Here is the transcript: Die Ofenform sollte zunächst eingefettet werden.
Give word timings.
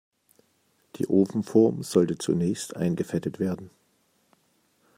Die 0.95 1.05
Ofenform 1.07 1.83
sollte 1.83 2.17
zunächst 2.17 2.75
eingefettet 2.75 3.39
werden. 3.39 3.69